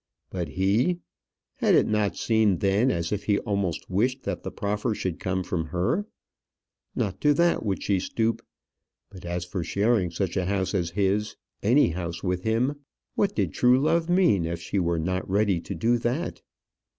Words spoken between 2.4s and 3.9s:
then as if he almost